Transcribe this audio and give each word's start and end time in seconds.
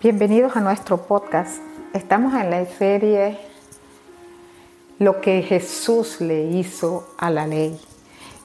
Bienvenidos 0.00 0.54
a 0.54 0.60
nuestro 0.60 0.96
podcast. 0.96 1.60
Estamos 1.92 2.32
en 2.32 2.50
la 2.50 2.64
serie 2.66 3.36
Lo 5.00 5.20
que 5.20 5.42
Jesús 5.42 6.20
le 6.20 6.44
hizo 6.44 7.08
a 7.18 7.30
la 7.30 7.48
ley. 7.48 7.80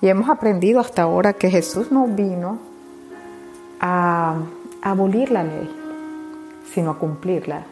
Y 0.02 0.08
hemos 0.08 0.31
aprendido 0.31 0.79
hasta 0.79 1.04
ahora 1.04 1.34
que 1.34 1.52
Jesús 1.52 1.92
no 1.92 2.08
vino 2.08 2.58
a 3.79 4.38
abolir 4.81 5.29
la 5.29 5.44
ley, 5.44 5.70
sino 6.74 6.89
a 6.89 6.97
cumplirla. 6.97 7.67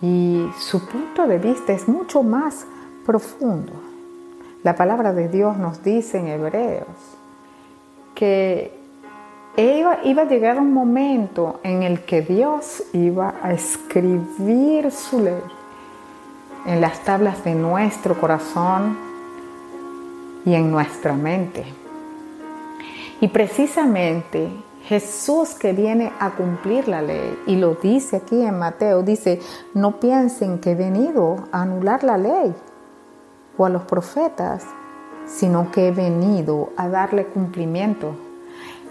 Y 0.00 0.46
su 0.60 0.86
punto 0.86 1.26
de 1.26 1.38
vista 1.38 1.72
es 1.72 1.88
mucho 1.88 2.22
más 2.22 2.64
profundo. 3.04 3.72
La 4.62 4.76
palabra 4.76 5.12
de 5.12 5.28
Dios 5.28 5.56
nos 5.56 5.82
dice 5.82 6.18
en 6.18 6.28
Hebreos 6.28 6.86
que 8.14 8.75
Iba, 9.58 9.92
a 10.20 10.24
llegar 10.26 10.58
un 10.58 10.74
momento 10.74 11.60
en 11.62 11.82
el 11.82 12.04
que 12.04 12.20
Dios 12.20 12.82
iba 12.92 13.36
a 13.42 13.54
escribir 13.54 14.90
su 14.90 15.20
ley 15.20 15.40
en 16.66 16.82
las 16.82 17.00
tablas 17.04 17.42
de 17.42 17.54
nuestro 17.54 18.20
corazón 18.20 18.98
y 20.44 20.54
en 20.54 20.70
nuestra 20.70 21.14
mente. 21.14 21.64
Y 23.22 23.28
precisamente 23.28 24.50
Jesús 24.84 25.54
que 25.54 25.72
viene 25.72 26.12
a 26.20 26.32
cumplir 26.32 26.86
la 26.86 27.00
ley, 27.00 27.38
y 27.46 27.56
lo 27.56 27.76
dice 27.76 28.16
aquí 28.16 28.42
en 28.42 28.58
Mateo, 28.58 29.02
dice, 29.02 29.40
no 29.72 29.98
piensen 29.98 30.58
que 30.58 30.72
he 30.72 30.74
venido 30.74 31.48
a 31.50 31.62
anular 31.62 32.04
la 32.04 32.18
ley 32.18 32.54
o 33.56 33.64
a 33.64 33.70
los 33.70 33.84
profetas, 33.84 34.66
sino 35.24 35.70
que 35.70 35.88
he 35.88 35.92
venido 35.92 36.74
a 36.76 36.90
darle 36.90 37.24
cumplimiento 37.24 38.25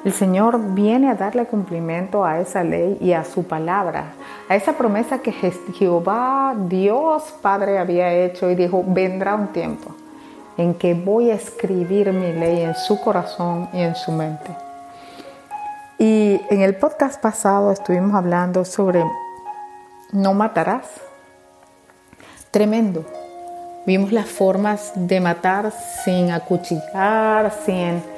el 0.06 0.14
Señor 0.14 0.76
viene 0.76 1.10
a 1.10 1.16
darle 1.16 1.48
cumplimiento 1.48 2.24
a 2.24 2.40
esa 2.40 2.64
ley 2.64 2.96
y 3.02 3.14
a 3.14 3.26
su 3.26 3.44
palabra, 3.44 4.14
a 4.48 4.56
esa 4.56 4.74
promesa 4.74 5.18
que 5.18 5.32
Jehová, 5.32 6.56
Dios 6.56 7.34
Padre 7.42 7.80
había 7.80 8.14
hecho 8.14 8.52
y 8.52 8.56
dijo, 8.56 8.84
vendrá 8.86 9.34
un 9.34 9.48
tiempo 9.48 9.96
en 10.58 10.76
que 10.76 10.94
voy 10.94 11.32
a 11.32 11.34
escribir 11.34 12.14
mi 12.14 12.32
ley 12.34 12.62
en 12.62 12.76
su 12.76 13.02
corazón 13.02 13.68
y 13.74 13.82
en 13.82 13.96
su 13.96 14.12
mente. 14.12 14.56
Y 15.98 16.40
en 16.52 16.62
el 16.62 16.76
podcast 16.76 17.20
pasado 17.20 17.72
estuvimos 17.72 18.14
hablando 18.14 18.64
sobre 18.64 19.04
no 20.12 20.36
matarás. 20.36 20.86
Tremendo. 22.52 23.04
Vimos 23.88 24.12
las 24.12 24.28
formas 24.28 24.92
de 24.94 25.20
matar 25.20 25.74
sin 26.04 26.32
acuchillar, 26.32 27.52
sin 27.66 28.15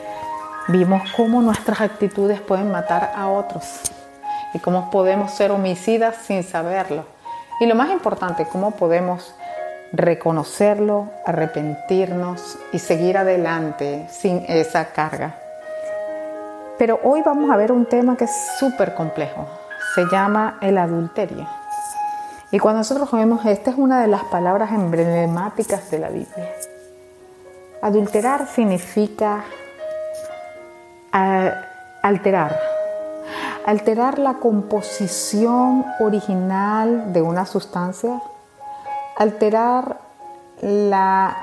Vimos 0.70 1.02
cómo 1.16 1.42
nuestras 1.42 1.80
actitudes 1.80 2.42
pueden 2.42 2.72
matar 2.72 3.14
a 3.16 3.30
otros 3.30 3.64
y 4.54 4.60
cómo 4.60 4.92
podemos 4.92 5.32
ser 5.32 5.52
homicidas 5.52 6.18
sin 6.18 6.44
saberlo. 6.44 7.06
Y 7.62 7.68
lo 7.68 7.76
más 7.76 7.90
importante, 7.90 8.46
cómo 8.52 8.72
podemos 8.72 9.34
reconocerlo, 9.94 11.08
arrepentirnos 11.26 12.60
y 12.74 12.80
seguir 12.80 13.18
adelante 13.18 14.08
sin 14.10 14.44
esa 14.50 14.92
carga. 14.92 15.36
Pero 16.78 17.00
hoy 17.02 17.22
vamos 17.22 17.50
a 17.50 17.56
ver 17.56 17.72
un 17.72 17.86
tema 17.86 18.18
que 18.18 18.26
es 18.26 18.58
súper 18.60 18.94
complejo. 18.94 19.48
Se 19.96 20.04
llama 20.12 20.58
el 20.62 20.78
adulterio. 20.78 21.48
Y 22.52 22.60
cuando 22.60 22.80
nosotros 22.80 23.10
vemos, 23.14 23.46
esta 23.46 23.72
es 23.72 23.78
una 23.78 24.02
de 24.02 24.08
las 24.08 24.26
palabras 24.26 24.74
emblemáticas 24.74 25.90
de 25.92 26.00
la 26.00 26.10
Biblia. 26.10 26.52
Adulterar 27.82 28.48
significa 28.48 29.46
alterar. 31.12 32.58
Alterar 33.66 34.20
la 34.20 34.36
composición 34.36 35.86
original 36.00 37.12
de 37.12 37.22
una 37.22 37.46
sustancia, 37.46 38.22
alterar 39.18 39.98
la, 40.62 41.36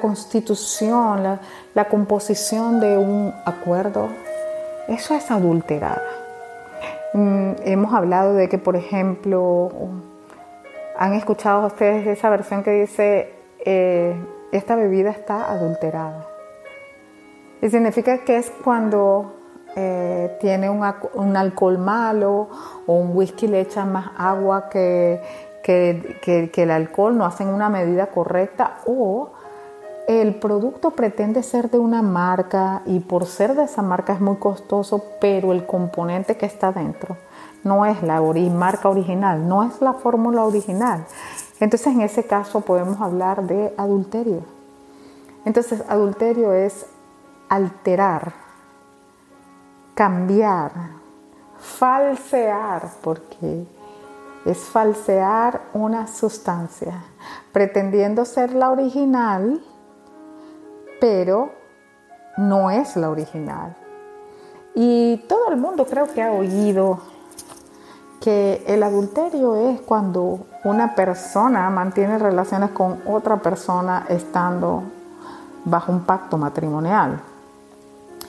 constitución, 0.00 1.22
la, 1.22 1.40
la 1.74 1.84
composición 1.86 2.80
de 2.80 2.98
un 2.98 3.34
acuerdo, 3.46 4.08
eso 4.88 5.14
es 5.14 5.30
adulterar. 5.30 6.02
Mm, 7.14 7.52
hemos 7.64 7.94
hablado 7.94 8.34
de 8.34 8.48
que, 8.48 8.58
por 8.58 8.76
ejemplo, 8.76 9.70
han 10.98 11.14
escuchado 11.14 11.66
ustedes 11.66 12.06
esa 12.06 12.28
versión 12.30 12.62
que 12.62 12.72
dice, 12.72 13.32
eh, 13.64 14.14
esta 14.52 14.76
bebida 14.76 15.10
está 15.10 15.50
adulterada. 15.50 16.26
Y 17.62 17.70
significa 17.70 18.18
que 18.18 18.36
es 18.38 18.50
cuando 18.62 19.32
eh, 19.74 20.36
tiene 20.40 20.70
un, 20.70 21.36
alcohol 21.36 21.78
malo 21.78 22.48
o 22.86 22.94
un 22.94 23.16
whisky 23.16 23.46
le 23.46 23.60
echa 23.60 23.84
más 23.84 24.10
agua 24.16 24.68
que, 24.70 25.20
que, 25.62 26.50
el 26.54 26.70
alcohol, 26.70 27.16
no 27.16 27.24
hacen 27.24 27.48
una 27.48 27.68
medida 27.68 28.06
correcta 28.06 28.78
o 28.86 29.30
el 30.08 30.36
producto 30.36 30.92
pretende 30.92 31.42
ser 31.42 31.68
de 31.70 31.78
una 31.78 32.00
marca 32.00 32.82
y 32.86 33.00
por 33.00 33.26
ser 33.26 33.54
de 33.54 33.64
esa 33.64 33.82
marca 33.82 34.12
es 34.12 34.20
muy 34.20 34.36
costoso, 34.36 35.02
pero 35.20 35.52
el 35.52 35.66
componente 35.66 36.36
que 36.36 36.46
está 36.46 36.72
dentro 36.72 37.16
no 37.64 37.84
es 37.84 38.02
la 38.02 38.22
marca 38.22 38.88
original, 38.88 39.46
no 39.46 39.64
es 39.64 39.82
la 39.82 39.92
fórmula 39.92 40.44
original. 40.44 41.04
Entonces 41.60 41.88
en 41.88 42.00
ese 42.00 42.24
caso 42.24 42.60
podemos 42.60 43.00
hablar 43.00 43.42
de 43.42 43.74
adulterio. 43.76 44.42
Entonces 45.44 45.82
adulterio 45.88 46.52
es 46.52 46.86
alterar, 47.48 48.32
cambiar, 49.94 50.72
falsear, 51.58 52.88
porque 53.02 53.66
es 54.44 54.58
falsear 54.58 55.60
una 55.72 56.06
sustancia, 56.06 57.04
pretendiendo 57.52 58.24
ser 58.24 58.52
la 58.54 58.70
original, 58.70 59.62
pero 61.00 61.52
no 62.36 62.70
es 62.70 62.96
la 62.96 63.10
original. 63.10 63.76
Y 64.74 65.24
todo 65.28 65.50
el 65.50 65.56
mundo 65.56 65.86
creo 65.86 66.06
que 66.12 66.22
ha 66.22 66.30
oído 66.32 67.00
que 68.20 68.64
el 68.66 68.82
adulterio 68.82 69.56
es 69.70 69.80
cuando 69.80 70.46
una 70.64 70.94
persona 70.94 71.70
mantiene 71.70 72.18
relaciones 72.18 72.70
con 72.70 73.00
otra 73.06 73.36
persona 73.36 74.04
estando 74.08 74.82
bajo 75.64 75.92
un 75.92 76.00
pacto 76.00 76.36
matrimonial. 76.36 77.20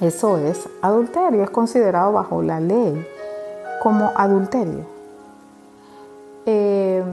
Eso 0.02 0.38
es 0.38 0.69
adulterio, 0.81 1.44
es 1.44 1.50
considerado 1.50 2.13
bajo 2.13 2.41
la 2.44 2.59
ley 2.59 3.06
como 3.81 4.12
adulterio. 4.16 4.85
Eh, 6.46 7.03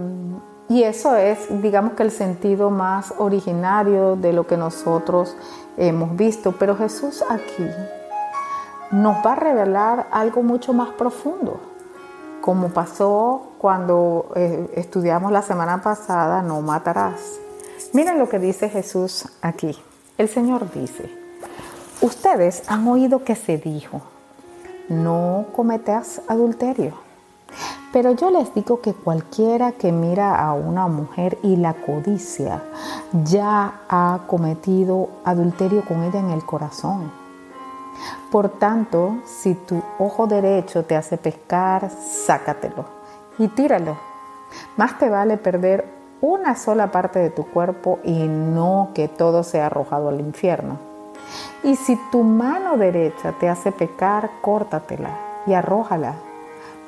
y 0.69 0.83
eso 0.83 1.17
es, 1.17 1.47
digamos 1.63 1.93
que 1.95 2.03
el 2.03 2.11
sentido 2.11 2.71
más 2.71 3.15
originario 3.19 4.17
de 4.17 4.33
lo 4.33 4.47
que 4.47 4.57
nosotros 4.57 5.37
hemos 5.77 6.17
visto. 6.17 6.53
Pero 6.53 6.77
Jesús 6.77 7.25
aquí 7.29 7.67
nos 8.91 9.25
va 9.25 9.33
a 9.33 9.37
revelar 9.37 10.07
algo 10.11 10.43
mucho 10.43 10.73
más 10.73 10.91
profundo, 10.91 11.61
como 12.41 12.69
pasó 12.69 13.53
cuando 13.59 14.31
eh, 14.37 14.71
estudiamos 14.75 15.33
la 15.33 15.43
semana 15.43 15.83
pasada, 15.83 16.43
no 16.43 16.61
matarás. 16.61 17.39
Miren 17.93 18.19
lo 18.19 18.29
que 18.29 18.39
dice 18.39 18.69
Jesús 18.69 19.27
aquí. 19.43 19.79
El 20.17 20.29
Señor 20.29 20.71
dice, 20.73 21.24
Ustedes 22.01 22.65
han 22.69 22.87
oído 22.89 23.25
que 23.25 23.37
se 23.37 23.57
dijo, 23.57 24.03
no 24.89 25.47
cometas 25.55 26.21
adulterio. 26.29 26.95
Pero 27.93 28.13
yo 28.13 28.31
les 28.31 28.53
digo 28.53 28.81
que 28.81 28.93
cualquiera 28.93 29.73
que 29.73 29.93
mira 29.93 30.35
a 30.37 30.53
una 30.53 30.89
mujer 30.89 31.39
y 31.43 31.57
la 31.57 31.75
codicia 31.75 32.63
ya 33.25 33.83
ha 33.89 34.21
cometido 34.27 35.09
adulterio 35.25 35.85
con 35.85 36.03
ella 36.03 36.19
en 36.19 36.31
el 36.31 36.45
corazón. 36.45 37.13
Por 38.33 38.49
tanto, 38.59 39.19
si 39.25 39.55
tu 39.55 39.81
ojo 40.01 40.27
derecho 40.27 40.85
te 40.85 40.97
hace 40.97 41.17
pescar, 41.17 41.89
sácatelo 41.91 42.85
y 43.39 43.47
tíralo. 43.47 43.97
Más 44.77 44.99
te 44.99 45.09
vale 45.09 45.37
perder 45.37 45.87
una 46.21 46.57
sola 46.57 46.91
parte 46.91 47.21
de 47.21 47.31
tu 47.31 47.47
cuerpo 47.47 48.01
y 48.03 48.27
no 48.27 48.91
que 48.95 49.07
todo 49.07 49.45
sea 49.45 49.67
arrojado 49.67 50.09
al 50.09 50.19
infierno. 50.19 50.94
Y 51.63 51.77
si 51.77 51.97
tu 52.11 52.23
mano 52.23 52.77
derecha 52.77 53.33
te 53.33 53.49
hace 53.49 53.73
pecar, 53.73 54.31
córtatela 54.41 55.17
y 55.47 55.55
arrójala. 55.55 56.15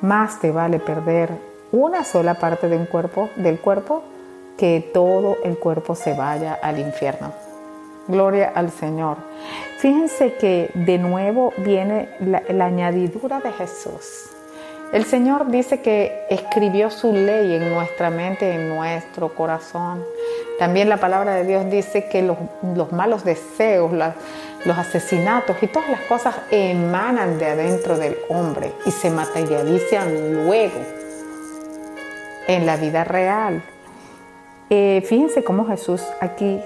Más 0.02 0.40
te 0.40 0.50
vale 0.50 0.78
perder 0.78 1.30
una 1.72 2.04
sola 2.04 2.34
parte 2.34 2.68
de 2.68 2.76
un 2.76 2.86
cuerpo, 2.86 3.30
del 3.36 3.58
cuerpo 3.58 4.02
que 4.56 4.90
todo 4.92 5.38
el 5.44 5.58
cuerpo 5.58 5.94
se 5.94 6.14
vaya 6.14 6.58
al 6.62 6.78
infierno. 6.78 7.32
Gloria 8.08 8.52
al 8.54 8.70
Señor. 8.70 9.16
Fíjense 9.78 10.34
que 10.34 10.70
de 10.74 10.98
nuevo 10.98 11.52
viene 11.58 12.08
la, 12.20 12.42
la 12.48 12.66
añadidura 12.66 13.40
de 13.40 13.52
Jesús. 13.52 14.35
El 14.92 15.04
Señor 15.04 15.50
dice 15.50 15.80
que 15.80 16.26
escribió 16.30 16.90
su 16.90 17.12
ley 17.12 17.54
en 17.54 17.74
nuestra 17.74 18.10
mente, 18.10 18.54
en 18.54 18.68
nuestro 18.68 19.34
corazón. 19.34 20.04
También 20.58 20.88
la 20.88 20.96
palabra 20.96 21.34
de 21.34 21.44
Dios 21.44 21.68
dice 21.70 22.08
que 22.08 22.22
los, 22.22 22.38
malos 22.92 23.24
deseos, 23.24 23.90
los 23.92 24.78
asesinatos 24.78 25.56
y 25.60 25.66
todas 25.66 25.90
las 25.90 26.00
cosas 26.02 26.36
emanan 26.50 27.38
de 27.38 27.46
adentro 27.46 27.98
del 27.98 28.16
hombre 28.28 28.72
y 28.86 28.90
se 28.90 29.10
materializan 29.10 30.44
luego 30.46 30.80
en 32.46 32.64
la 32.64 32.76
vida 32.76 33.04
real. 33.04 33.62
Eh, 34.70 35.02
fíjense 35.06 35.44
cómo 35.44 35.66
Jesús 35.66 36.02
aquí 36.20 36.60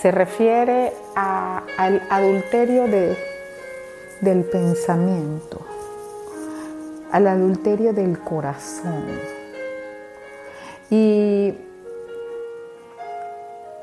se 0.00 0.10
refiere 0.10 0.92
al 1.14 2.02
adulterio 2.08 2.86
de, 2.86 3.16
del 4.20 4.44
pensamiento, 4.44 5.60
al 7.12 7.26
adulterio 7.26 7.92
del 7.92 8.18
corazón. 8.18 9.04
Y 10.90 11.54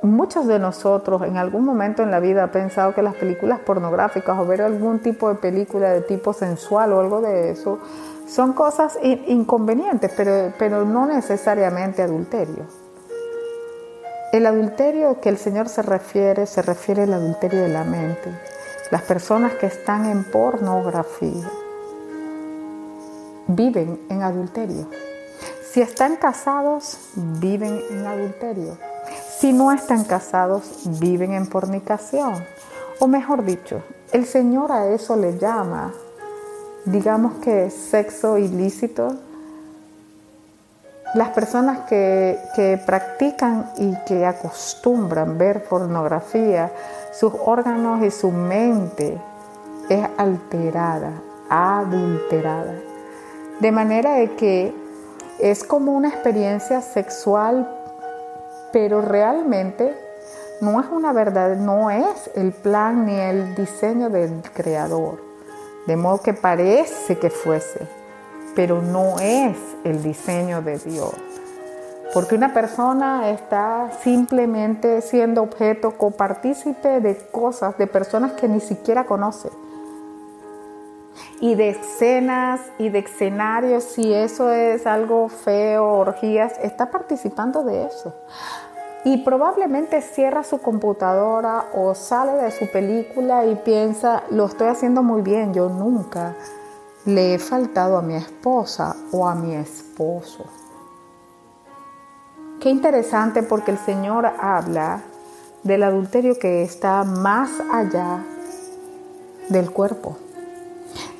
muchos 0.01 0.47
de 0.47 0.59
nosotros 0.59 1.23
en 1.23 1.37
algún 1.37 1.65
momento 1.65 2.03
en 2.03 2.11
la 2.11 2.19
vida 2.19 2.43
han 2.43 2.51
pensado 2.51 2.93
que 2.93 3.01
las 3.01 3.15
películas 3.15 3.59
pornográficas 3.59 4.37
o 4.37 4.45
ver 4.45 4.61
algún 4.61 4.99
tipo 4.99 5.29
de 5.29 5.35
película 5.35 5.91
de 5.91 6.01
tipo 6.01 6.33
sensual 6.33 6.93
o 6.93 6.99
algo 6.99 7.21
de 7.21 7.51
eso 7.51 7.79
son 8.27 8.53
cosas 8.53 8.97
inconvenientes, 9.03 10.11
pero, 10.15 10.51
pero 10.57 10.83
no 10.83 11.05
necesariamente 11.05 12.01
adulterio. 12.01 12.65
El 14.31 14.47
adulterio 14.47 15.21
que 15.21 15.29
el 15.29 15.37
Señor 15.37 15.69
se 15.69 15.81
refiere, 15.81 16.45
se 16.45 16.61
refiere 16.61 17.03
al 17.03 17.13
adulterio 17.13 17.61
de 17.61 17.69
la 17.69 17.83
mente. 17.83 18.31
Las 18.91 19.03
personas 19.03 19.53
que 19.53 19.67
están 19.67 20.05
en 20.05 20.23
pornografía 20.23 21.49
viven 23.47 23.99
en 24.09 24.21
adulterio. 24.21 24.87
Si 25.71 25.81
están 25.81 26.15
casados, 26.15 26.97
viven 27.15 27.81
en 27.91 28.05
adulterio. 28.05 28.77
Si 29.37 29.51
no 29.51 29.71
están 29.71 30.03
casados, 30.05 30.83
viven 30.99 31.33
en 31.33 31.47
fornicación. 31.47 32.33
O 32.99 33.07
mejor 33.07 33.43
dicho, 33.43 33.81
el 34.13 34.25
Señor 34.25 34.71
a 34.71 34.87
eso 34.87 35.17
le 35.17 35.37
llama, 35.37 35.93
digamos 36.85 37.33
que 37.35 37.69
sexo 37.69 38.37
ilícito, 38.37 39.17
las 41.15 41.29
personas 41.29 41.79
que, 41.87 42.81
practican 42.85 43.71
y 43.77 43.95
que 44.05 44.25
acostumbran 44.25 45.37
ver 45.37 45.63
pornografía, 45.63 46.71
sus 47.13 47.33
órganos 47.45 48.03
y 48.03 48.11
su 48.11 48.31
mente 48.31 49.17
es 49.89 50.07
alterada, 50.17 51.21
adulterada. 51.49 52.94
De 53.59 53.71
manera 53.71 54.13
de 54.15 54.35
que 54.35 54.73
es 55.39 55.63
como 55.63 55.93
una 55.93 56.09
experiencia 56.09 56.81
sexual, 56.81 57.69
pero 58.71 59.01
realmente 59.01 59.93
no 60.61 60.79
es 60.79 60.87
una 60.91 61.13
verdad, 61.13 61.55
no 61.55 61.89
es 61.89 62.29
el 62.35 62.51
plan 62.51 63.05
ni 63.05 63.15
el 63.15 63.55
diseño 63.55 64.09
del 64.09 64.41
creador. 64.53 65.23
De 65.87 65.95
modo 65.95 66.21
que 66.21 66.33
parece 66.33 67.17
que 67.17 67.29
fuese 67.29 67.87
pero 68.55 68.81
no 68.81 69.19
es 69.19 69.57
el 69.83 70.01
diseño 70.01 70.61
de 70.61 70.79
Dios. 70.79 71.13
Porque 72.13 72.35
una 72.35 72.53
persona 72.53 73.29
está 73.29 73.91
simplemente 74.01 75.01
siendo 75.01 75.43
objeto 75.43 75.91
copartícipe 75.97 77.01
de 77.01 77.17
cosas, 77.17 77.77
de 77.77 77.87
personas 77.87 78.31
que 78.33 78.47
ni 78.47 78.61
siquiera 78.61 79.05
conoce. 79.05 79.49
Y 81.41 81.55
de 81.55 81.69
escenas 81.69 82.61
y 82.77 82.89
de 82.89 82.99
escenarios, 82.99 83.83
si 83.83 84.13
eso 84.13 84.49
es 84.51 84.87
algo 84.87 85.27
feo, 85.29 85.85
orgías, 85.85 86.53
está 86.61 86.89
participando 86.91 87.63
de 87.63 87.85
eso. 87.85 88.13
Y 89.03 89.17
probablemente 89.17 90.01
cierra 90.01 90.43
su 90.43 90.59
computadora 90.59 91.65
o 91.73 91.93
sale 91.93 92.41
de 92.41 92.51
su 92.51 92.71
película 92.71 93.45
y 93.45 93.55
piensa, 93.55 94.23
lo 94.31 94.45
estoy 94.45 94.67
haciendo 94.67 95.03
muy 95.03 95.21
bien, 95.21 95.53
yo 95.53 95.69
nunca 95.69 96.33
le 97.05 97.35
he 97.35 97.39
faltado 97.39 97.97
a 97.97 98.01
mi 98.01 98.15
esposa 98.15 98.95
o 99.11 99.27
a 99.27 99.35
mi 99.35 99.53
esposo. 99.55 100.45
Qué 102.59 102.69
interesante 102.69 103.43
porque 103.43 103.71
el 103.71 103.77
Señor 103.77 104.25
habla 104.25 105.03
del 105.61 105.83
adulterio 105.83 106.39
que 106.39 106.63
está 106.63 107.03
más 107.03 107.51
allá 107.71 108.23
del 109.49 109.69
cuerpo, 109.69 110.17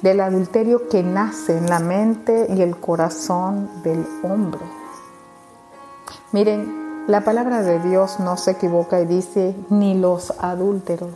del 0.06 0.22
adulterio 0.22 0.88
que 0.88 1.02
nace 1.02 1.58
en 1.58 1.66
la 1.66 1.80
mente 1.80 2.46
y 2.56 2.62
el 2.62 2.78
corazón 2.78 3.68
del 3.82 4.06
hombre. 4.22 4.62
Miren, 6.32 7.06
la 7.08 7.22
palabra 7.22 7.64
de 7.64 7.80
Dios 7.80 8.20
no 8.20 8.38
se 8.38 8.52
equivoca 8.52 9.02
y 9.02 9.08
dice 9.08 9.56
ni 9.72 9.96
los 9.96 10.32
adúlteros 10.38 11.10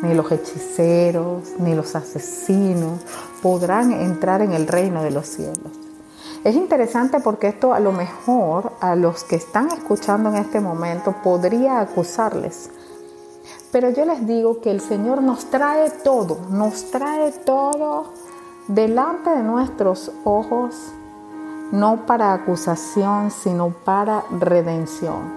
ni 0.00 0.14
los 0.14 0.32
hechiceros, 0.32 1.42
ni 1.58 1.74
los 1.74 1.96
asesinos 1.96 3.00
podrán 3.42 3.92
entrar 3.92 4.40
en 4.40 4.52
el 4.52 4.66
reino 4.66 5.02
de 5.02 5.10
los 5.10 5.26
cielos. 5.26 5.72
Es 6.44 6.54
interesante 6.54 7.20
porque 7.20 7.48
esto 7.48 7.74
a 7.74 7.80
lo 7.80 7.92
mejor 7.92 8.72
a 8.80 8.96
los 8.96 9.24
que 9.24 9.36
están 9.36 9.68
escuchando 9.68 10.30
en 10.30 10.36
este 10.36 10.60
momento 10.60 11.16
podría 11.22 11.80
acusarles. 11.80 12.70
Pero 13.70 13.90
yo 13.90 14.04
les 14.04 14.26
digo 14.26 14.60
que 14.60 14.70
el 14.70 14.80
Señor 14.80 15.22
nos 15.22 15.46
trae 15.46 15.90
todo, 16.02 16.38
nos 16.50 16.90
trae 16.90 17.32
todo 17.32 18.12
delante 18.66 19.30
de 19.30 19.42
nuestros 19.42 20.10
ojos, 20.24 20.74
no 21.70 22.06
para 22.06 22.32
acusación, 22.32 23.30
sino 23.30 23.70
para 23.70 24.24
redención. 24.30 25.36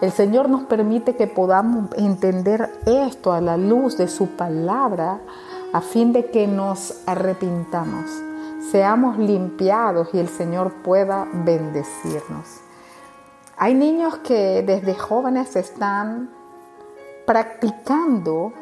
El 0.00 0.12
Señor 0.12 0.48
nos 0.48 0.62
permite 0.62 1.14
que 1.14 1.26
podamos 1.26 1.90
entender 1.96 2.80
esto 2.86 3.32
a 3.32 3.40
la 3.40 3.56
luz 3.56 3.96
de 3.96 4.08
su 4.08 4.28
palabra 4.28 5.20
a 5.72 5.80
fin 5.80 6.12
de 6.12 6.30
que 6.30 6.46
nos 6.46 7.02
arrepintamos, 7.06 8.10
seamos 8.70 9.18
limpiados 9.18 10.08
y 10.12 10.18
el 10.18 10.28
Señor 10.28 10.72
pueda 10.82 11.28
bendecirnos. 11.32 12.60
Hay 13.56 13.74
niños 13.74 14.16
que 14.18 14.62
desde 14.66 14.94
jóvenes 14.94 15.54
están 15.56 16.30
practicando 17.26 18.52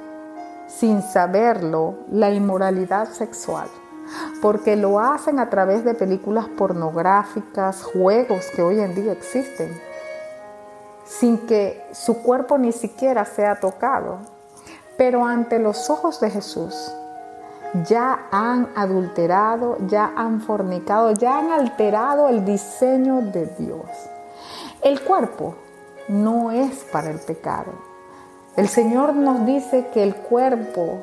sin 0.66 1.02
saberlo 1.02 1.94
la 2.10 2.30
inmoralidad 2.30 3.08
sexual, 3.08 3.68
porque 4.40 4.76
lo 4.76 5.00
hacen 5.00 5.38
a 5.38 5.50
través 5.50 5.84
de 5.84 5.94
películas 5.94 6.46
pornográficas, 6.48 7.82
juegos 7.82 8.46
que 8.54 8.62
hoy 8.62 8.80
en 8.80 8.94
día 8.94 9.12
existen 9.12 9.90
sin 11.10 11.38
que 11.38 11.84
su 11.92 12.22
cuerpo 12.22 12.56
ni 12.56 12.70
siquiera 12.72 13.24
sea 13.24 13.58
tocado. 13.58 14.18
Pero 14.96 15.24
ante 15.24 15.58
los 15.58 15.90
ojos 15.90 16.20
de 16.20 16.30
Jesús 16.30 16.92
ya 17.88 18.26
han 18.30 18.68
adulterado, 18.76 19.76
ya 19.86 20.12
han 20.16 20.40
fornicado, 20.40 21.12
ya 21.12 21.38
han 21.38 21.50
alterado 21.50 22.28
el 22.28 22.44
diseño 22.44 23.22
de 23.22 23.46
Dios. 23.58 23.88
El 24.82 25.00
cuerpo 25.02 25.56
no 26.08 26.52
es 26.52 26.84
para 26.92 27.10
el 27.10 27.18
pecado. 27.18 27.89
El 28.56 28.68
Señor 28.68 29.14
nos 29.14 29.46
dice 29.46 29.86
que 29.94 30.02
el 30.02 30.14
cuerpo 30.14 30.98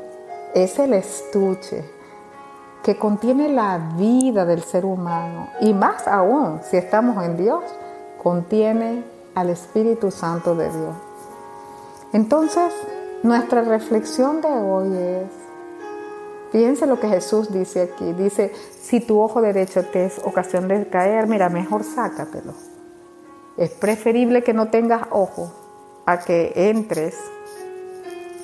es 0.54 0.80
el 0.80 0.94
estuche 0.94 1.84
que 2.84 2.98
contiene 2.98 3.50
la 3.50 3.77
vida 3.98 4.46
del 4.46 4.63
ser 4.63 4.86
humano 4.86 5.50
y 5.62 5.74
más 5.74 6.08
aún 6.08 6.62
si 6.63 6.77
estamos 6.77 7.24
en 7.24 7.38
Dios, 7.38 7.63
contiene 8.22 9.04
al 9.36 9.50
Espíritu 9.50 10.12
Santo 10.12 10.56
de 10.56 10.66
Dios. 10.70 10.96
Entonces, 12.13 12.74
nuestra 13.24 13.62
reflexión 13.62 14.42
de 14.42 14.50
hoy 14.50 14.98
es, 14.98 15.30
fíjense 16.51 16.86
lo 16.86 17.00
que 17.00 17.08
Jesús 17.08 17.51
dice 17.51 17.82
aquí, 17.82 18.13
dice, 18.13 18.54
si 18.82 19.00
tu 19.00 19.20
ojo 19.20 19.42
derecho 19.42 19.84
te 19.84 20.06
es 20.06 20.20
ocasión 20.24 20.68
de 20.68 20.88
caer, 20.88 21.27
mira, 21.27 21.50
mejor 21.50 21.84
sácatelo. 21.84 22.54
Es 23.58 23.72
preferible 23.72 24.44
que 24.44 24.54
no 24.54 24.70
tengas 24.70 25.08
ojo 25.12 25.51
a 26.06 26.20
que 26.20 26.54
entres, 26.56 27.16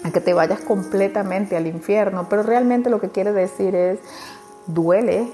a 0.03 0.11
que 0.11 0.21
te 0.21 0.33
vayas 0.33 0.59
completamente 0.61 1.55
al 1.55 1.67
infierno, 1.67 2.27
pero 2.29 2.43
realmente 2.43 2.89
lo 2.89 2.99
que 2.99 3.09
quiere 3.09 3.31
decir 3.31 3.75
es, 3.75 3.99
duele, 4.67 5.31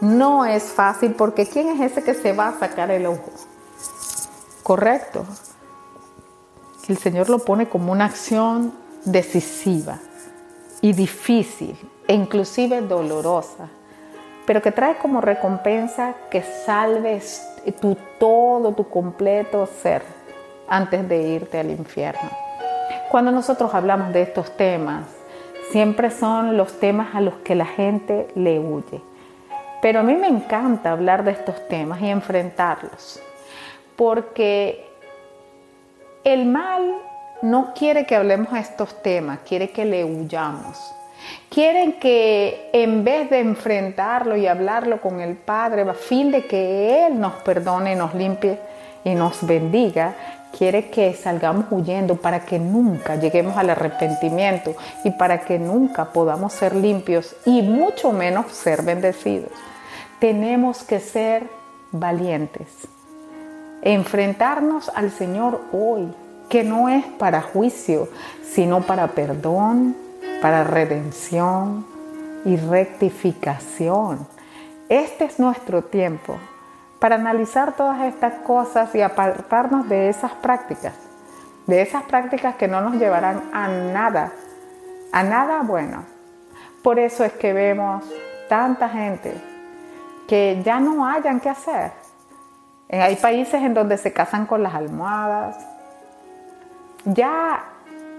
no 0.00 0.46
es 0.46 0.64
fácil 0.64 1.14
porque 1.14 1.46
¿quién 1.46 1.68
es 1.68 1.92
ese 1.92 2.02
que 2.02 2.14
se 2.14 2.32
va 2.32 2.48
a 2.48 2.58
sacar 2.58 2.90
el 2.90 3.06
ojo? 3.06 3.30
correcto. 4.68 5.24
El 6.88 6.98
Señor 6.98 7.30
lo 7.30 7.38
pone 7.38 7.70
como 7.70 7.90
una 7.90 8.04
acción 8.04 8.74
decisiva 9.06 9.98
y 10.82 10.92
difícil 10.92 11.74
e 12.06 12.12
inclusive 12.12 12.82
dolorosa, 12.82 13.70
pero 14.44 14.60
que 14.60 14.70
trae 14.70 14.98
como 14.98 15.22
recompensa 15.22 16.14
que 16.30 16.42
salves 16.42 17.42
tu 17.80 17.96
todo, 18.18 18.74
tu 18.74 18.86
completo 18.90 19.66
ser 19.82 20.02
antes 20.68 21.08
de 21.08 21.16
irte 21.16 21.58
al 21.58 21.70
infierno. 21.70 22.47
Cuando 23.10 23.30
nosotros 23.32 23.74
hablamos 23.74 24.12
de 24.12 24.22
estos 24.22 24.54
temas, 24.56 25.06
siempre 25.70 26.10
son 26.10 26.56
los 26.56 26.78
temas 26.78 27.14
a 27.14 27.20
los 27.20 27.34
que 27.36 27.54
la 27.54 27.64
gente 27.64 28.28
le 28.34 28.58
huye. 28.58 29.00
Pero 29.80 30.00
a 30.00 30.02
mí 30.02 30.14
me 30.14 30.26
encanta 30.26 30.92
hablar 30.92 31.24
de 31.24 31.30
estos 31.30 31.68
temas 31.68 32.02
y 32.02 32.08
enfrentarlos, 32.08 33.20
porque 33.96 34.84
el 36.24 36.44
mal 36.44 36.96
no 37.42 37.72
quiere 37.74 38.04
que 38.04 38.16
hablemos 38.16 38.52
de 38.52 38.60
estos 38.60 39.02
temas, 39.02 39.38
quiere 39.46 39.70
que 39.70 39.84
le 39.84 40.04
huyamos. 40.04 40.78
Quieren 41.48 41.94
que 41.94 42.70
en 42.72 43.04
vez 43.04 43.30
de 43.30 43.40
enfrentarlo 43.40 44.36
y 44.36 44.46
hablarlo 44.46 45.00
con 45.00 45.20
el 45.20 45.36
Padre, 45.36 45.82
a 45.82 45.94
fin 45.94 46.30
de 46.30 46.46
que 46.46 47.06
Él 47.06 47.18
nos 47.18 47.34
perdone, 47.34 47.96
nos 47.96 48.14
limpie 48.14 48.58
y 49.04 49.14
nos 49.14 49.46
bendiga, 49.46 50.14
quiere 50.56 50.90
que 50.90 51.14
salgamos 51.14 51.66
huyendo 51.70 52.16
para 52.16 52.40
que 52.40 52.58
nunca 52.58 53.16
lleguemos 53.16 53.56
al 53.56 53.70
arrepentimiento 53.70 54.74
y 55.04 55.10
para 55.12 55.40
que 55.40 55.58
nunca 55.58 56.06
podamos 56.12 56.52
ser 56.52 56.74
limpios 56.74 57.36
y 57.44 57.62
mucho 57.62 58.12
menos 58.12 58.52
ser 58.52 58.82
bendecidos. 58.82 59.50
Tenemos 60.18 60.82
que 60.82 61.00
ser 61.00 61.48
valientes, 61.92 62.68
enfrentarnos 63.82 64.90
al 64.94 65.10
Señor 65.10 65.60
hoy, 65.72 66.12
que 66.48 66.64
no 66.64 66.88
es 66.88 67.04
para 67.04 67.42
juicio, 67.42 68.08
sino 68.42 68.80
para 68.80 69.08
perdón, 69.08 69.96
para 70.40 70.64
redención 70.64 71.86
y 72.44 72.56
rectificación. 72.56 74.26
Este 74.88 75.24
es 75.24 75.38
nuestro 75.38 75.84
tiempo 75.84 76.38
para 76.98 77.14
analizar 77.14 77.74
todas 77.74 78.00
estas 78.02 78.34
cosas 78.40 78.94
y 78.94 79.02
apartarnos 79.02 79.88
de 79.88 80.08
esas 80.08 80.32
prácticas, 80.32 80.94
de 81.66 81.82
esas 81.82 82.02
prácticas 82.04 82.56
que 82.56 82.68
no 82.68 82.80
nos 82.80 82.94
llevarán 82.94 83.42
a 83.52 83.68
nada, 83.68 84.32
a 85.12 85.22
nada 85.22 85.62
bueno. 85.62 86.04
Por 86.82 86.98
eso 86.98 87.24
es 87.24 87.32
que 87.32 87.52
vemos 87.52 88.04
tanta 88.48 88.88
gente 88.88 89.34
que 90.26 90.60
ya 90.64 90.80
no 90.80 91.06
hayan 91.06 91.40
que 91.40 91.48
hacer. 91.48 91.92
Hay 92.90 93.16
países 93.16 93.62
en 93.62 93.74
donde 93.74 93.98
se 93.98 94.12
casan 94.12 94.46
con 94.46 94.62
las 94.62 94.74
almohadas. 94.74 95.56
Ya 97.04 97.64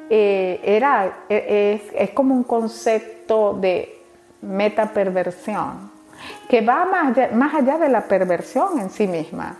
eh, 0.09 0.61
era, 0.63 1.23
e, 1.27 1.73
es, 1.75 1.93
es 1.95 2.11
como 2.11 2.33
un 2.33 2.43
concepto 2.43 3.53
de 3.53 4.03
metaperversión 4.41 5.98
que 6.47 6.61
va 6.61 6.85
más 6.85 7.53
allá, 7.53 7.77
de 7.77 7.89
la 7.89 8.01
perversión 8.01 8.79
en 8.79 8.89
sí 8.89 9.07
misma, 9.07 9.57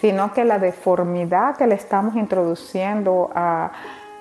sino 0.00 0.32
que 0.32 0.44
la 0.44 0.58
deformidad 0.58 1.56
que 1.56 1.66
le 1.66 1.74
estamos 1.74 2.16
introduciendo 2.16 3.30
a 3.34 3.72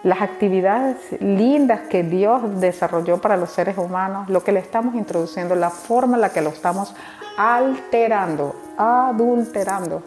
las 0.04 0.22
actividades 0.22 1.20
lindas 1.22 1.82
que 1.90 2.04
Dios 2.04 2.60
desarrolló 2.60 3.20
para 3.20 3.36
los 3.36 3.52
seres 3.52 3.78
humanos, 3.78 4.30
lo 4.30 4.44
que 4.44 4.52
le 4.52 4.60
estamos 4.60 4.96
introduciendo, 4.96 5.56
la 5.56 5.70
forma 5.70 6.16
en 6.16 6.22
la 6.22 6.30
que 6.30 6.42
lo 6.42 6.50
estamos 6.50 6.96
alterando, 7.38 8.56
adulterando, 8.78 10.04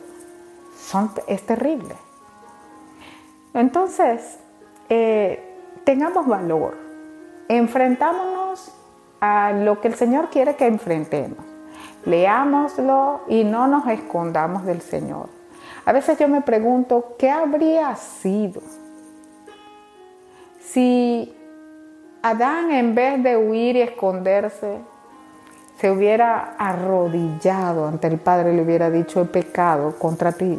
es 1.26 1.46
terrible. 1.46 1.94
Entonces, 3.54 4.38
eh, 4.88 5.56
tengamos 5.84 6.26
valor, 6.26 6.76
enfrentámonos 7.48 8.72
a 9.20 9.52
lo 9.52 9.80
que 9.80 9.88
el 9.88 9.94
Señor 9.94 10.30
quiere 10.30 10.56
que 10.56 10.66
enfrentemos. 10.66 11.49
Leámoslo 12.04 13.20
y 13.28 13.44
no 13.44 13.66
nos 13.66 13.86
escondamos 13.88 14.64
del 14.64 14.80
Señor. 14.80 15.28
A 15.84 15.92
veces 15.92 16.18
yo 16.18 16.28
me 16.28 16.40
pregunto, 16.40 17.16
¿qué 17.18 17.30
habría 17.30 17.94
sido 17.96 18.60
si 20.60 21.34
Adán 22.22 22.70
en 22.70 22.94
vez 22.94 23.22
de 23.22 23.36
huir 23.36 23.76
y 23.76 23.82
esconderse, 23.82 24.78
se 25.78 25.90
hubiera 25.90 26.54
arrodillado 26.58 27.86
ante 27.86 28.06
el 28.06 28.18
Padre 28.18 28.52
y 28.52 28.56
le 28.56 28.62
hubiera 28.62 28.90
dicho, 28.90 29.22
he 29.22 29.24
pecado 29.24 29.94
contra 29.98 30.32
ti? 30.32 30.58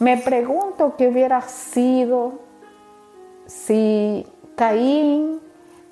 Me 0.00 0.16
pregunto 0.18 0.94
qué 0.98 1.06
hubiera 1.06 1.40
sido 1.42 2.32
si 3.46 4.26
Caín 4.56 5.40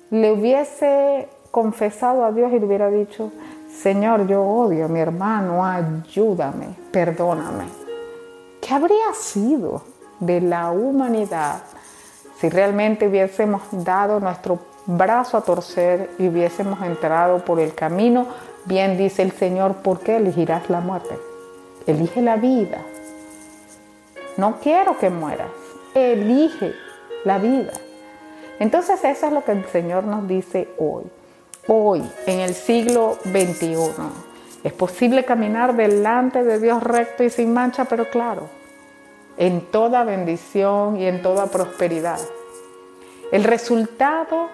le 0.09 0.33
hubiese 0.33 1.29
confesado 1.51 2.25
a 2.25 2.33
Dios 2.33 2.51
y 2.51 2.59
le 2.59 2.65
hubiera 2.65 2.89
dicho, 2.89 3.31
Señor, 3.79 4.27
yo 4.27 4.43
odio 4.43 4.85
a 4.85 4.87
mi 4.87 4.99
hermano, 4.99 5.65
ayúdame, 5.65 6.75
perdóname. 6.91 7.63
¿Qué 8.61 8.73
habría 8.75 9.13
sido 9.13 9.81
de 10.19 10.39
la 10.39 10.69
humanidad 10.71 11.63
si 12.39 12.49
realmente 12.49 13.07
hubiésemos 13.07 13.63
dado 13.71 14.19
nuestro 14.19 14.59
brazo 14.85 15.37
a 15.37 15.41
torcer 15.41 16.11
y 16.19 16.27
hubiésemos 16.27 16.79
entrado 16.83 17.43
por 17.43 17.59
el 17.59 17.73
camino? 17.73 18.27
Bien 18.65 18.97
dice 18.97 19.23
el 19.23 19.31
Señor, 19.31 19.77
¿por 19.77 20.01
qué 20.01 20.17
elegirás 20.17 20.69
la 20.69 20.79
muerte? 20.79 21.17
Elige 21.87 22.21
la 22.21 22.35
vida. 22.35 22.83
No 24.37 24.57
quiero 24.61 24.99
que 24.99 25.09
mueras. 25.09 25.49
Elige 25.95 26.73
la 27.25 27.39
vida. 27.39 27.73
Entonces 28.59 29.03
eso 29.03 29.25
es 29.25 29.33
lo 29.33 29.43
que 29.43 29.53
el 29.53 29.65
Señor 29.65 30.03
nos 30.03 30.27
dice 30.27 30.69
hoy 30.77 31.05
hoy, 31.73 32.03
en 32.25 32.41
el 32.41 32.53
siglo 32.53 33.17
XXI. 33.23 33.77
Es 34.61 34.73
posible 34.73 35.23
caminar 35.23 35.73
delante 35.73 36.43
de 36.43 36.59
Dios 36.59 36.83
recto 36.83 37.23
y 37.23 37.29
sin 37.29 37.53
mancha, 37.53 37.85
pero 37.85 38.09
claro, 38.09 38.49
en 39.37 39.61
toda 39.71 40.03
bendición 40.03 40.97
y 40.97 41.05
en 41.05 41.21
toda 41.21 41.47
prosperidad. 41.47 42.19
El 43.31 43.45
resultado 43.45 44.49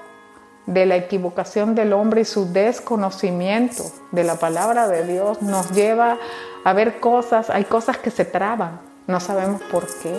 de 0.68 0.86
la 0.86 0.96
equivocación 0.96 1.74
del 1.74 1.92
hombre 1.94 2.22
y 2.22 2.26
su 2.26 2.54
desconocimiento 2.54 3.84
de 4.12 4.24
la 4.24 4.36
palabra 4.36 4.88
de 4.88 5.04
Dios 5.04 5.42
nos 5.42 5.72
lleva 5.72 6.20
a 6.64 6.74
ver 6.74 7.00
cosas, 7.00 7.50
hay 7.50 7.64
cosas 7.64 7.98
que 7.98 8.12
se 8.12 8.26
traban, 8.26 8.80
no 9.08 9.20
sabemos 9.20 9.64
por 9.72 9.88
qué. 10.04 10.14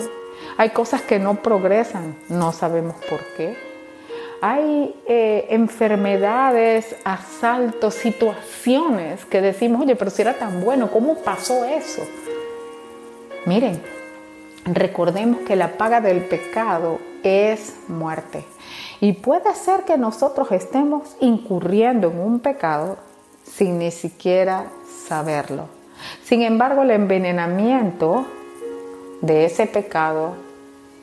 Hay 0.57 0.71
cosas 0.71 1.01
que 1.01 1.17
no 1.17 1.41
progresan, 1.41 2.17
no 2.27 2.51
sabemos 2.51 2.95
por 3.09 3.19
qué 3.37 3.68
hay 4.41 4.95
eh, 5.07 5.47
enfermedades, 5.49 6.95
asaltos, 7.03 7.93
situaciones 7.95 9.25
que 9.25 9.41
decimos, 9.41 9.81
oye, 9.81 9.95
pero 9.95 10.11
si 10.11 10.21
era 10.21 10.33
tan 10.33 10.63
bueno, 10.63 10.89
¿cómo 10.91 11.15
pasó 11.15 11.65
eso? 11.65 12.03
Miren, 13.45 13.81
recordemos 14.65 15.41
que 15.41 15.55
la 15.55 15.77
paga 15.77 16.01
del 16.01 16.23
pecado 16.23 16.99
es 17.23 17.75
muerte. 17.87 18.45
Y 19.01 19.13
puede 19.13 19.53
ser 19.55 19.83
que 19.83 19.97
nosotros 19.97 20.51
estemos 20.51 21.15
incurriendo 21.19 22.09
en 22.09 22.19
un 22.19 22.39
pecado 22.39 22.97
sin 23.43 23.79
ni 23.79 23.91
siquiera 23.91 24.65
saberlo. 25.07 25.65
Sin 26.23 26.43
embargo, 26.43 26.83
el 26.83 26.91
envenenamiento 26.91 28.25
de 29.21 29.45
ese 29.45 29.65
pecado 29.65 30.35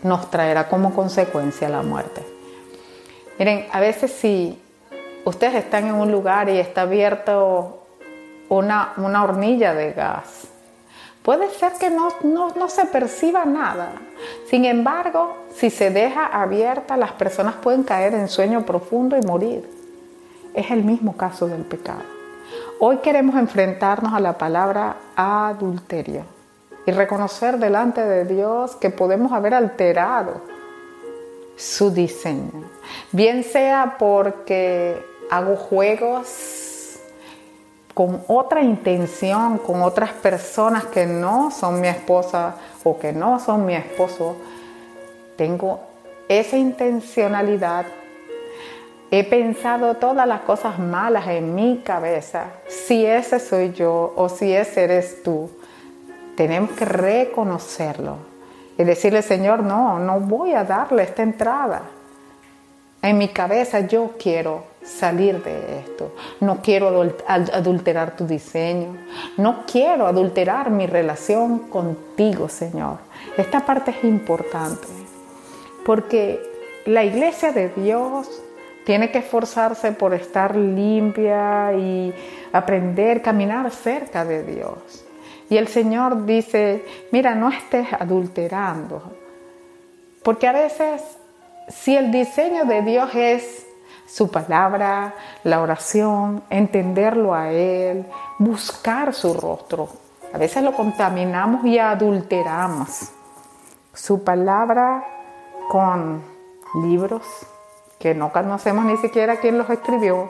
nos 0.03 0.31
traerá 0.31 0.69
como 0.69 0.95
consecuencia 0.95 1.69
la 1.69 1.83
muerte. 1.83 2.36
Miren, 3.39 3.67
a 3.71 3.81
veces 3.81 4.13
si 4.13 4.59
ustedes 5.25 5.57
están 5.57 5.89
en 5.89 5.95
un 5.95 6.11
lugar 6.11 6.49
y 6.49 6.59
está 6.59 6.83
abierto 6.83 7.83
una, 8.49 8.95
hornilla 8.97 9.75
de 9.75 9.93
gas, 9.93 10.49
puede 11.23 11.51
ser 11.51 11.73
que 11.73 11.91
no, 11.91 12.09
no, 12.23 12.69
se 12.71 12.87
perciba 12.87 13.45
nada. 13.45 13.93
Sin 14.49 14.65
embargo, 14.65 15.37
si 15.55 15.69
se 15.69 15.91
deja 15.91 16.27
abierta, 16.27 16.97
las 16.97 17.13
personas 17.13 17.57
pueden 17.57 17.83
caer 17.83 18.15
en 18.15 18.29
sueño 18.29 18.65
profundo 18.65 19.19
y 19.19 19.27
morir. 19.27 19.69
Es 20.55 20.71
el 20.71 20.83
mismo 20.83 21.15
caso 21.17 21.47
del 21.47 21.63
pecado. 21.63 22.05
Hoy 22.79 22.99
queremos 22.99 23.37
enfrentarnos 23.37 24.15
a 24.15 24.21
la 24.21 24.39
palabra 24.39 24.97
adulterio 25.15 26.25
y 26.87 26.93
reconocer 26.93 27.59
delante 27.59 28.03
de 28.03 28.25
Dios 28.25 28.77
que 28.77 28.89
podemos 28.89 29.33
haber 29.33 29.53
alterado 29.53 30.56
su 31.57 31.91
diseño. 31.91 32.65
Bien 33.13 33.43
sea 33.43 33.97
porque 33.99 35.03
hago 35.31 35.57
juegos 35.57 36.99
con 37.95 38.23
otra 38.29 38.63
intención, 38.63 39.59
con 39.59 39.83
otras 39.83 40.13
personas 40.13 40.85
que 40.85 41.07
no 41.07 41.51
son 41.51 41.81
mi 41.81 41.89
esposa 41.89 42.57
o 42.85 42.99
que 42.99 43.13
no 43.13 43.41
son 43.41 43.65
mi 43.65 43.75
esposo, 43.75 44.37
tengo 45.37 45.81
esa 46.29 46.59
intencionalidad. 46.59 47.87
He 49.11 49.25
pensado 49.25 49.95
todas 49.95 50.29
las 50.29 50.41
cosas 50.43 50.79
malas 50.79 51.27
en 51.29 51.55
mi 51.55 51.79
cabeza. 51.79 52.49
Si 52.69 53.07
ese 53.07 53.41
soy 53.41 53.73
yo 53.73 54.13
o 54.15 54.29
si 54.29 54.53
ese 54.53 54.85
eres 54.85 55.23
tú, 55.23 55.49
tenemos 56.37 56.73
que 56.73 56.85
reconocerlo 56.85 58.36
y 58.79 58.85
decirle, 58.85 59.23
Señor, 59.23 59.63
no, 59.63 59.99
no 59.99 60.21
voy 60.21 60.55
a 60.55 60.65
darle 60.65 61.03
esta 61.05 61.23
entrada. 61.23 61.83
En 63.03 63.19
mi 63.19 63.29
cabeza 63.29 63.81
yo 63.81 64.13
quiero 64.19 64.65
salir 64.83 65.43
de 65.43 65.81
esto. 65.81 66.15
No 66.41 66.61
quiero 66.63 66.89
adulterar 67.27 68.17
tu 68.17 68.27
diseño. 68.27 68.97
No 69.37 69.65
quiero 69.71 70.07
adulterar 70.07 70.71
mi 70.71 70.87
relación 70.87 71.71
contigo, 71.71 72.49
Señor. 72.49 72.99
Esta 73.37 73.65
parte 73.65 73.93
es 73.93 74.05
importante 74.05 74.87
porque 75.87 76.43
la 76.85 77.05
iglesia 77.05 77.53
de 77.53 77.69
Dios 77.69 78.43
tiene 78.85 79.13
que 79.13 79.19
esforzarse 79.19 79.93
por 79.93 80.15
estar 80.15 80.57
limpia 80.57 81.73
y 81.75 82.13
aprender, 82.53 83.23
caminar 83.23 83.71
cerca 83.71 84.25
de 84.25 84.43
Dios. 84.43 85.06
Y 85.49 85.57
el 85.57 85.69
Señor 85.69 86.27
dice, 86.27 86.85
mira, 87.13 87.35
no 87.35 87.51
estés 87.51 87.93
adulterando. 87.93 89.03
Porque 90.23 90.49
a 90.49 90.53
veces, 90.53 91.03
si 91.69 91.97
el 91.97 92.11
diseño 92.11 92.65
de 92.65 92.83
Dios 92.83 93.11
es 93.15 93.67
su 94.07 94.31
palabra, 94.31 95.15
la 95.45 95.61
oración, 95.61 96.43
entenderlo 96.51 97.35
a 97.35 97.53
Él, 97.53 98.07
buscar 98.39 99.15
su 99.15 99.35
rostro, 99.35 99.89
a 100.33 100.39
veces 100.39 100.63
lo 100.63 100.73
contaminamos 100.73 101.65
y 101.65 101.79
adulteramos. 101.79 103.13
Su 103.95 104.25
palabra 104.25 105.05
con 105.69 106.23
libros, 106.83 107.25
que 107.99 108.15
no 108.15 108.33
conocemos 108.33 108.85
ni 108.85 108.97
siquiera 108.99 109.37
quién 109.37 109.59
los 109.59 109.71
escribió, 109.71 110.29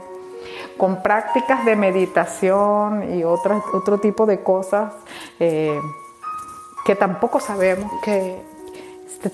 con 0.77 1.03
prácticas 1.03 1.65
de 1.65 1.77
meditación 1.77 3.19
y 3.19 3.25
otro 3.25 3.99
tipo 4.01 4.27
de 4.27 4.43
cosas 4.43 4.93
eh, 5.41 5.81
que 6.85 6.95
tampoco 6.95 7.41
sabemos 7.41 7.91
que 8.03 8.43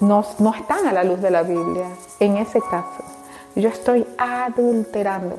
no, 0.00 0.24
no 0.38 0.54
están 0.54 0.86
a 0.86 0.92
la 0.92 1.04
luz 1.04 1.20
de 1.20 1.30
la 1.30 1.42
Biblia. 1.42 1.86
En 2.20 2.36
ese 2.36 2.60
caso, 2.60 3.04
yo 3.54 3.68
estoy 3.68 4.06
adulterando 4.16 5.38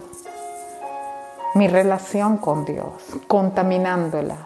mi 1.56 1.68
relación 1.68 2.38
con 2.38 2.65
Dios, 2.65 2.94
contaminándola, 3.27 4.38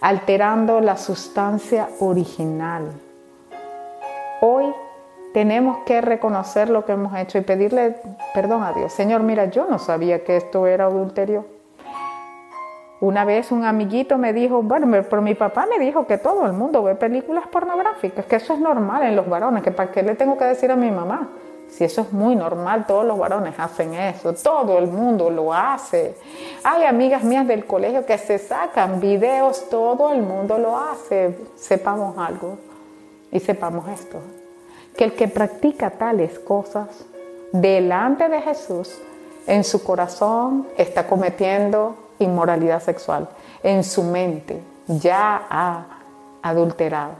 alterando 0.00 0.80
la 0.80 0.96
sustancia 0.96 1.88
original. 2.00 2.92
Hoy 4.40 4.74
tenemos 5.34 5.78
que 5.78 6.00
reconocer 6.00 6.70
lo 6.70 6.84
que 6.84 6.92
hemos 6.92 7.12
hecho 7.18 7.38
y 7.38 7.40
pedirle 7.40 7.96
perdón 8.32 8.62
a 8.62 8.72
Dios. 8.72 8.92
Señor, 8.92 9.24
mira, 9.24 9.46
yo 9.46 9.66
no 9.66 9.80
sabía 9.80 10.22
que 10.22 10.36
esto 10.36 10.68
era 10.68 10.84
adulterio. 10.84 11.44
Una 13.00 13.24
vez 13.24 13.50
un 13.50 13.64
amiguito 13.64 14.16
me 14.16 14.32
dijo, 14.32 14.62
bueno, 14.62 14.86
pero 15.10 15.20
mi 15.22 15.34
papá 15.34 15.66
me 15.66 15.84
dijo 15.84 16.06
que 16.06 16.18
todo 16.18 16.46
el 16.46 16.52
mundo 16.52 16.84
ve 16.84 16.94
películas 16.94 17.48
pornográficas, 17.48 18.26
que 18.26 18.36
eso 18.36 18.54
es 18.54 18.60
normal 18.60 19.02
en 19.02 19.16
los 19.16 19.28
varones, 19.28 19.64
que 19.64 19.72
para 19.72 19.90
qué 19.90 20.04
le 20.04 20.14
tengo 20.14 20.38
que 20.38 20.44
decir 20.44 20.70
a 20.70 20.76
mi 20.76 20.92
mamá. 20.92 21.30
Si 21.66 21.82
eso 21.82 22.02
es 22.02 22.12
muy 22.12 22.36
normal, 22.36 22.86
todos 22.86 23.04
los 23.04 23.18
varones 23.18 23.54
hacen 23.58 23.92
eso, 23.94 24.34
todo 24.34 24.78
el 24.78 24.86
mundo 24.86 25.30
lo 25.30 25.52
hace. 25.52 26.14
Hay 26.62 26.84
amigas 26.84 27.24
mías 27.24 27.48
del 27.48 27.66
colegio 27.66 28.06
que 28.06 28.18
se 28.18 28.38
sacan 28.38 29.00
videos, 29.00 29.68
todo 29.68 30.12
el 30.12 30.22
mundo 30.22 30.58
lo 30.58 30.78
hace. 30.78 31.36
Sepamos 31.56 32.16
algo 32.18 32.56
y 33.32 33.40
sepamos 33.40 33.88
esto 33.88 34.20
que 34.96 35.04
el 35.04 35.14
que 35.14 35.28
practica 35.28 35.90
tales 35.90 36.38
cosas 36.38 36.88
delante 37.52 38.28
de 38.28 38.40
Jesús, 38.40 38.90
en 39.46 39.64
su 39.64 39.82
corazón 39.82 40.66
está 40.76 41.06
cometiendo 41.06 41.96
inmoralidad 42.18 42.82
sexual, 42.82 43.28
en 43.62 43.84
su 43.84 44.02
mente 44.02 44.60
ya 44.86 45.46
ha 45.50 45.86
adulterado. 46.42 47.12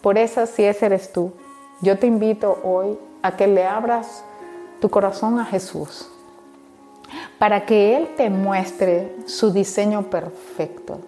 Por 0.00 0.18
eso, 0.18 0.46
si 0.46 0.64
ese 0.64 0.86
eres 0.86 1.12
tú, 1.12 1.32
yo 1.80 1.98
te 1.98 2.06
invito 2.06 2.58
hoy 2.62 2.98
a 3.22 3.36
que 3.36 3.46
le 3.46 3.64
abras 3.64 4.24
tu 4.80 4.90
corazón 4.90 5.38
a 5.38 5.44
Jesús, 5.44 6.08
para 7.38 7.64
que 7.64 7.96
Él 7.96 8.08
te 8.16 8.30
muestre 8.30 9.16
su 9.26 9.52
diseño 9.52 10.02
perfecto, 10.04 10.98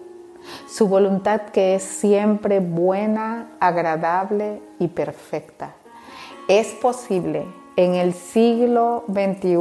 su 0.67 0.87
voluntad 0.87 1.41
que 1.53 1.75
es 1.75 1.83
siempre 1.83 2.59
buena, 2.59 3.51
agradable 3.59 4.61
y 4.79 4.87
perfecta. 4.87 5.75
Es 6.47 6.67
posible 6.67 7.45
en 7.75 7.95
el 7.95 8.13
siglo 8.13 9.03
XXI 9.07 9.57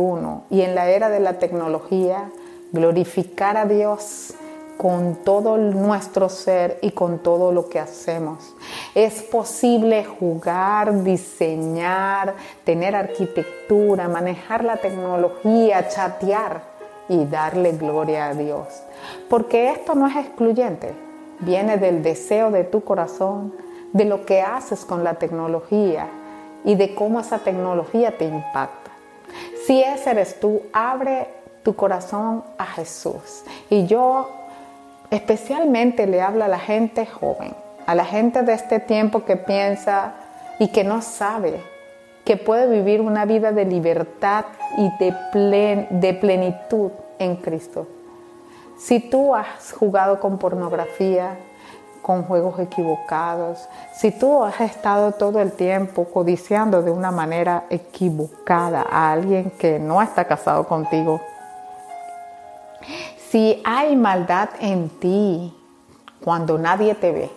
y 0.51 0.63
en 0.63 0.75
la 0.75 0.89
era 0.89 1.09
de 1.09 1.21
la 1.21 1.39
tecnología 1.39 2.31
glorificar 2.73 3.57
a 3.57 3.67
Dios 3.67 4.35
con 4.77 5.17
todo 5.25 5.57
nuestro 5.57 6.29
ser 6.29 6.79
y 6.83 6.91
con 6.91 7.19
todo 7.19 7.53
lo 7.53 7.69
que 7.69 7.81
hacemos. 7.81 8.55
Es 8.95 9.23
posible 9.23 10.05
jugar, 10.05 11.03
diseñar, 11.03 12.35
tener 12.65 12.95
arquitectura, 12.95 14.09
manejar 14.09 14.65
la 14.65 14.77
tecnología, 14.77 15.89
chatear 15.89 16.76
y 17.09 17.25
darle 17.25 17.73
gloria 17.73 18.27
a 18.27 18.35
Dios. 18.35 18.67
Porque 19.29 19.71
esto 19.71 19.95
no 19.95 20.07
es 20.07 20.17
excluyente, 20.17 20.95
viene 21.41 21.77
del 21.77 22.03
deseo 22.03 22.51
de 22.51 22.65
tu 22.65 22.83
corazón, 22.83 23.55
de 23.93 24.05
lo 24.05 24.25
que 24.27 24.43
haces 24.43 24.85
con 24.85 25.05
la 25.05 25.15
tecnología 25.15 26.09
y 26.65 26.75
de 26.75 26.95
cómo 26.95 27.21
esa 27.21 27.39
tecnología 27.39 28.17
te 28.17 28.25
impacta. 28.25 28.91
Si 29.67 29.83
ese 29.83 30.11
eres 30.11 30.41
tú, 30.41 30.63
abre 30.73 31.29
tu 31.63 31.75
corazón 31.75 32.45
a 32.59 32.67
Jesús. 32.67 33.43
Y 33.71 33.87
yo 33.87 34.31
especialmente 35.11 36.07
le 36.07 36.21
hablo 36.21 36.45
a 36.45 36.49
la 36.49 36.59
gente 36.59 37.07
joven, 37.07 37.55
a 37.87 37.95
la 37.95 38.05
gente 38.05 38.43
de 38.43 38.53
este 38.53 38.81
tiempo 38.81 39.25
que 39.25 39.37
piensa 39.37 40.15
y 40.59 40.69
que 40.69 40.85
no 40.85 41.03
sabe 41.03 41.61
que 42.27 42.37
puede 42.37 42.67
vivir 42.67 43.01
una 43.01 43.25
vida 43.25 43.53
de 43.53 43.65
libertad 43.65 44.47
y 44.77 44.91
de, 44.99 45.87
de 45.89 46.15
plenitud 46.15 46.91
en 47.21 47.37
Cristo. 47.37 47.87
Si 48.77 48.99
tú 48.99 49.33
has 49.35 49.73
jugado 49.73 50.19
con 50.19 50.37
pornografía, 50.37 51.39
con 52.03 52.25
juegos 52.25 52.59
equivocados, 52.59 53.69
si 53.95 54.11
tú 54.11 54.43
has 54.43 54.61
estado 54.61 55.13
todo 55.13 55.41
el 55.41 55.53
tiempo 55.53 56.05
codiciando 56.07 56.83
de 56.83 56.91
una 56.91 57.13
manera 57.13 57.65
equivocada 57.71 58.85
a 58.91 59.13
alguien 59.13 59.53
que 59.53 59.79
no 59.79 60.03
está 60.03 60.25
casado 60.25 60.67
contigo, 60.67 61.21
si 63.31 63.63
hay 63.65 63.95
maldad 63.95 64.49
en 64.61 64.89
ti 64.89 65.57
cuando 66.25 66.59
nadie 66.59 66.97
te 66.97 67.13
ve, 67.13 67.31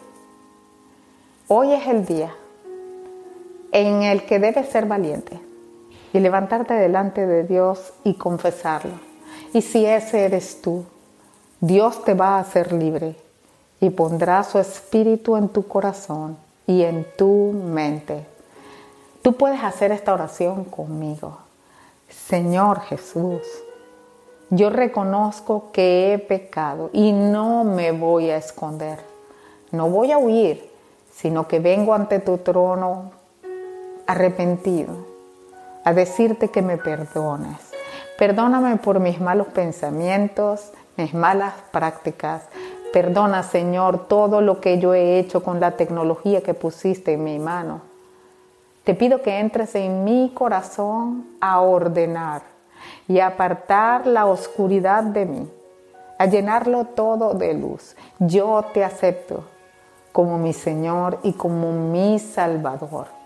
hoy 1.47 1.73
es 1.73 1.87
el 1.87 2.05
día 2.07 2.33
en 3.71 4.03
el 4.03 4.25
que 4.25 4.39
debes 4.39 4.69
ser 4.69 4.85
valiente 4.85 5.39
y 6.13 6.19
levantarte 6.19 6.73
delante 6.73 7.25
de 7.25 7.43
Dios 7.43 7.93
y 8.03 8.15
confesarlo. 8.15 8.93
Y 9.53 9.61
si 9.61 9.85
ese 9.85 10.25
eres 10.25 10.61
tú, 10.61 10.85
Dios 11.59 12.03
te 12.03 12.13
va 12.13 12.35
a 12.35 12.39
hacer 12.39 12.73
libre 12.73 13.15
y 13.79 13.89
pondrá 13.89 14.43
su 14.43 14.59
espíritu 14.59 15.35
en 15.35 15.49
tu 15.49 15.67
corazón 15.67 16.37
y 16.67 16.83
en 16.83 17.05
tu 17.17 17.51
mente. 17.51 18.25
Tú 19.21 19.33
puedes 19.33 19.63
hacer 19.63 19.91
esta 19.91 20.13
oración 20.13 20.65
conmigo. 20.65 21.37
Señor 22.09 22.81
Jesús, 22.81 23.41
yo 24.49 24.69
reconozco 24.69 25.71
que 25.71 26.13
he 26.13 26.19
pecado 26.19 26.89
y 26.93 27.11
no 27.11 27.63
me 27.63 27.91
voy 27.91 28.29
a 28.29 28.37
esconder. 28.37 28.99
No 29.71 29.89
voy 29.89 30.11
a 30.11 30.17
huir, 30.17 30.71
sino 31.13 31.47
que 31.47 31.59
vengo 31.59 31.93
ante 31.93 32.19
tu 32.19 32.39
trono 32.39 33.18
arrepentido 34.09 35.05
a 35.85 35.93
decirte 35.93 36.49
que 36.49 36.61
me 36.61 36.77
perdones. 36.77 37.57
Perdóname 38.17 38.77
por 38.77 38.99
mis 38.99 39.21
malos 39.21 39.47
pensamientos, 39.47 40.71
mis 40.97 41.13
malas 41.13 41.53
prácticas, 41.71 42.43
Perdona, 42.91 43.43
Señor, 43.43 44.07
todo 44.07 44.41
lo 44.41 44.59
que 44.61 44.79
yo 44.79 44.95
he 44.95 45.19
hecho 45.19 45.43
con 45.43 45.59
la 45.59 45.71
tecnología 45.71 46.41
que 46.41 46.55
pusiste 46.55 47.13
en 47.13 47.23
mi 47.23 47.37
mano. 47.37 47.81
Te 48.83 48.95
pido 48.95 49.21
que 49.21 49.39
entres 49.39 49.75
en 49.75 50.03
mi 50.03 50.31
corazón 50.33 51.27
a 51.39 51.61
ordenar 51.61 52.41
y 53.07 53.19
a 53.19 53.27
apartar 53.27 54.07
la 54.07 54.25
oscuridad 54.25 55.03
de 55.03 55.25
mí, 55.27 55.47
a 56.17 56.25
llenarlo 56.25 56.85
todo 56.85 57.35
de 57.35 57.53
luz. 57.53 57.95
Yo 58.17 58.65
te 58.73 58.83
acepto 58.83 59.43
como 60.11 60.39
mi 60.39 60.53
Señor 60.53 61.19
y 61.21 61.33
como 61.33 61.71
mi 61.71 62.17
Salvador. 62.17 63.18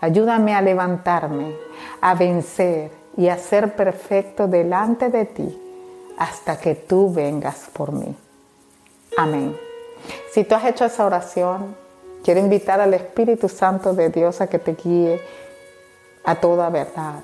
Ayúdame 0.00 0.54
a 0.54 0.62
levantarme, 0.62 1.54
a 2.00 2.14
vencer 2.14 2.90
y 3.16 3.28
a 3.28 3.38
ser 3.38 3.74
perfecto 3.74 4.46
delante 4.46 5.08
de 5.08 5.24
ti 5.24 5.62
hasta 6.18 6.58
que 6.58 6.74
tú 6.74 7.12
vengas 7.12 7.68
por 7.72 7.92
mí. 7.92 8.14
Amén. 9.16 9.56
Si 10.32 10.44
tú 10.44 10.54
has 10.54 10.64
hecho 10.64 10.84
esa 10.84 11.06
oración, 11.06 11.74
quiero 12.22 12.40
invitar 12.40 12.80
al 12.80 12.92
Espíritu 12.94 13.48
Santo 13.48 13.94
de 13.94 14.10
Dios 14.10 14.40
a 14.40 14.46
que 14.46 14.58
te 14.58 14.74
guíe 14.74 15.20
a 16.24 16.34
toda 16.36 16.68
verdad. 16.68 17.20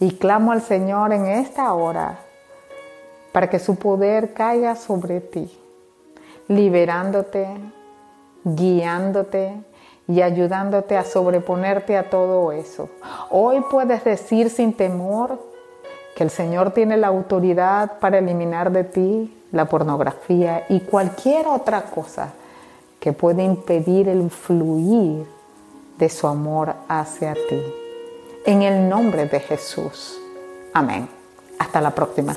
Y 0.00 0.16
clamo 0.16 0.52
al 0.52 0.62
Señor 0.62 1.12
en 1.12 1.26
esta 1.26 1.72
hora 1.72 2.18
para 3.32 3.50
que 3.50 3.58
su 3.58 3.76
poder 3.76 4.32
caiga 4.32 4.76
sobre 4.76 5.20
ti, 5.20 5.58
liberándote, 6.48 7.48
guiándote 8.44 9.54
y 10.08 10.22
ayudándote 10.22 10.96
a 10.96 11.04
sobreponerte 11.04 11.96
a 11.96 12.10
todo 12.10 12.52
eso. 12.52 12.88
Hoy 13.30 13.62
puedes 13.70 14.04
decir 14.04 14.50
sin 14.50 14.72
temor 14.72 15.40
que 16.14 16.24
el 16.24 16.30
Señor 16.30 16.70
tiene 16.70 16.96
la 16.96 17.08
autoridad 17.08 17.98
para 17.98 18.18
eliminar 18.18 18.70
de 18.72 18.84
ti 18.84 19.36
la 19.52 19.66
pornografía 19.66 20.64
y 20.68 20.80
cualquier 20.80 21.46
otra 21.46 21.82
cosa 21.82 22.32
que 23.00 23.12
puede 23.12 23.44
impedir 23.44 24.08
el 24.08 24.30
fluir 24.30 25.26
de 25.98 26.08
su 26.08 26.26
amor 26.26 26.74
hacia 26.88 27.34
ti. 27.34 27.62
En 28.44 28.62
el 28.62 28.88
nombre 28.88 29.26
de 29.26 29.40
Jesús. 29.40 30.18
Amén. 30.72 31.08
Hasta 31.58 31.80
la 31.80 31.94
próxima. 31.94 32.36